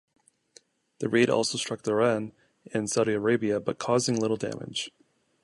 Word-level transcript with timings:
The 0.97 1.09
raid 1.09 1.29
also 1.29 1.59
struck 1.59 1.83
Dhahran 1.83 2.31
in 2.73 2.87
Saudi 2.87 3.13
Arabia, 3.13 3.59
but 3.59 3.77
causing 3.77 4.15
little 4.15 4.35
damage. 4.35 4.89